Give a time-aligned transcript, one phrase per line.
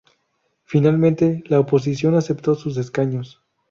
[0.63, 3.39] Finalmente, la oposición aceptó sus escaños.